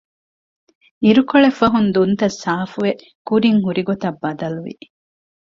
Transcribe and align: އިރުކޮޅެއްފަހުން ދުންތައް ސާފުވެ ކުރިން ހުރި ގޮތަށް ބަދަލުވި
އިރުކޮޅެއްފަހުން 1.03 1.89
ދުންތައް 1.95 2.37
ސާފުވެ 2.43 2.91
ކުރިން 3.27 3.59
ހުރި 3.63 3.81
ގޮތަށް 3.89 4.19
ބަދަލުވި 4.21 4.75